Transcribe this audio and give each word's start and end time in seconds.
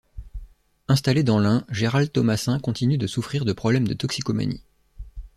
Installé 0.87 1.21
dans 1.21 1.37
l'Ain, 1.37 1.63
Gérald 1.69 2.11
Thomassin 2.11 2.59
continue 2.59 2.97
de 2.97 3.05
souffrir 3.05 3.45
de 3.45 3.53
problèmes 3.53 3.87
de 3.87 3.93
toxicomanie. 3.93 4.63